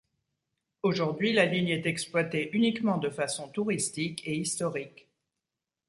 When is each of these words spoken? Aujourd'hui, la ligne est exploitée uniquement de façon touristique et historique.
Aujourd'hui, 0.81 1.31
la 1.31 1.45
ligne 1.45 1.67
est 1.69 1.85
exploitée 1.85 2.49
uniquement 2.53 2.97
de 2.97 3.11
façon 3.11 3.47
touristique 3.49 4.27
et 4.27 4.35
historique. 4.35 5.07